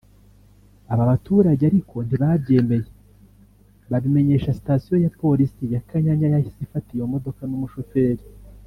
[0.91, 2.87] Aba baturage ariko ntibabyemeye
[3.91, 8.23] babimenyesha station ya polisi ya Kanyanya yahise ifata iyo modoka n’umushoferi